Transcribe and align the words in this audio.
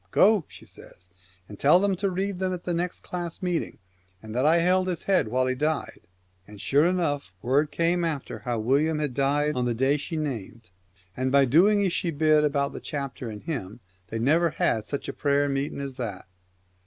"Go," 0.11 0.45
she 0.47 0.65
says," 0.65 1.09
and 1.47 1.59
tell 1.59 1.79
them 1.79 1.95
to 1.97 2.09
read 2.09 2.39
them 2.39 2.51
at 2.53 2.63
the 2.63 2.73
next 2.73 3.03
class 3.03 3.43
meeting, 3.43 3.77
and 4.23 4.33
that 4.33 4.47
I 4.47 4.57
held 4.57 4.87
his 4.87 5.03
head 5.03 5.27
while 5.27 5.45
he 5.45 5.53
died." 5.53 6.01
And 6.47 6.59
sure 6.59 6.87
enough 6.87 7.29
word 7.43 7.69
came 7.69 8.03
after 8.03 8.37
that 8.37 8.43
how 8.45 8.57
William 8.57 8.97
had 8.97 9.13
died 9.13 9.53
on 9.53 9.65
the 9.65 9.75
day 9.75 9.97
she 9.97 10.17
named. 10.17 10.71
And, 11.15 11.31
doing 11.51 11.85
as 11.85 11.93
she 11.93 12.09
bid 12.09 12.43
about 12.43 12.73
the 12.73 12.81
chapter 12.81 13.29
and 13.29 13.43
hymn, 13.43 13.79
they 14.07 14.17
never 14.17 14.49
had 14.49 14.87
such 14.87 15.07
a 15.07 15.13
prayer 15.13 15.47
meeting 15.47 15.79
as 15.79 15.93
that. 15.97 16.25